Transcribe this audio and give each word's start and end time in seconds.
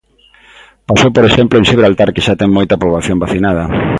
Pasou, 0.89 1.09
por 1.15 1.23
exemplo, 1.29 1.55
en 1.57 1.67
Xibraltar, 1.69 2.09
que 2.13 2.25
xa 2.25 2.33
ten 2.39 2.49
moita 2.57 2.79
poboación 2.81 3.21
vacinada. 3.23 3.63